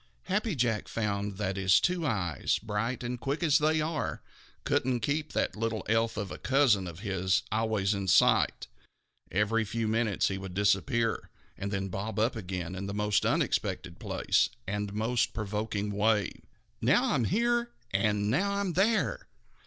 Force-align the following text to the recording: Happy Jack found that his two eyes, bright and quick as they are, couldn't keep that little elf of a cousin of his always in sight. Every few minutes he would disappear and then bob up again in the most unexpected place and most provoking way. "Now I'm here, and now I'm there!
Happy 0.23 0.55
Jack 0.55 0.87
found 0.87 1.37
that 1.37 1.57
his 1.57 1.79
two 1.79 2.07
eyes, 2.07 2.57
bright 2.57 3.03
and 3.03 3.19
quick 3.19 3.43
as 3.43 3.59
they 3.59 3.79
are, 3.79 4.23
couldn't 4.63 5.01
keep 5.01 5.31
that 5.33 5.55
little 5.55 5.85
elf 5.87 6.17
of 6.17 6.31
a 6.31 6.39
cousin 6.39 6.87
of 6.87 7.01
his 7.01 7.43
always 7.51 7.93
in 7.93 8.07
sight. 8.07 8.65
Every 9.31 9.63
few 9.63 9.87
minutes 9.87 10.27
he 10.27 10.39
would 10.39 10.55
disappear 10.55 11.29
and 11.55 11.69
then 11.71 11.89
bob 11.89 12.17
up 12.17 12.35
again 12.35 12.73
in 12.73 12.87
the 12.87 12.95
most 12.95 13.27
unexpected 13.27 13.99
place 13.99 14.49
and 14.65 14.91
most 14.91 15.33
provoking 15.35 15.91
way. 15.91 16.31
"Now 16.81 17.13
I'm 17.13 17.25
here, 17.25 17.69
and 17.93 18.31
now 18.31 18.53
I'm 18.55 18.73
there! 18.73 19.27